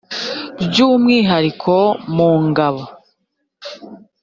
by 0.65 0.77
umwihariko 0.87 1.73
mu 2.15 2.31
ngabo 2.47 2.83